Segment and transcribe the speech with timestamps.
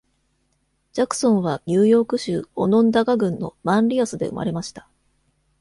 [0.93, 4.89] ジャクソンはニューヨーク州オノンダガ郡のマンリアスで生まれました。